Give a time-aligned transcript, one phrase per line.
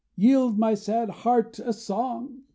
[0.15, 2.39] yield my sad heart a song.